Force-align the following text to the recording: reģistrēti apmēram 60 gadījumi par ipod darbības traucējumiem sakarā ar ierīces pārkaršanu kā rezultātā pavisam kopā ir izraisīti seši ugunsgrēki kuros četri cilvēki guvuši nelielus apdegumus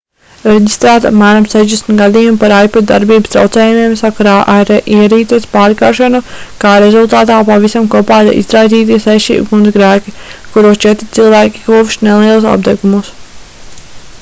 reģistrēti 0.43 1.07
apmēram 1.07 1.43
60 1.49 1.99
gadījumi 2.03 2.39
par 2.43 2.53
ipod 2.67 2.87
darbības 2.91 3.33
traucējumiem 3.35 3.93
sakarā 3.99 4.33
ar 4.53 4.71
ierīces 4.77 5.45
pārkaršanu 5.51 6.23
kā 6.65 6.71
rezultātā 6.85 7.37
pavisam 7.51 7.85
kopā 7.97 8.19
ir 8.29 8.33
izraisīti 8.41 8.99
seši 9.05 9.37
ugunsgrēki 9.45 10.15
kuros 10.57 10.83
četri 10.87 11.11
cilvēki 11.19 11.65
guvuši 11.69 12.07
nelielus 12.11 12.49
apdegumus 12.57 13.13